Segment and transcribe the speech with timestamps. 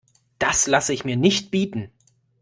[0.39, 1.91] Das lasse ich mir nicht bieten!